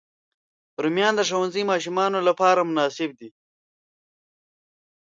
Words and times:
رومیان 0.83 1.13
د 1.17 1.21
ښوونځي 1.29 1.63
ماشومانو 1.71 2.19
لپاره 2.27 2.67
مناسب 2.69 3.09
دي 3.19 3.29